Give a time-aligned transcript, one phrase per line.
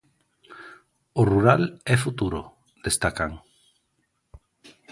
[1.19, 1.63] O rural
[1.93, 2.41] é futuro,
[2.85, 3.31] destacan.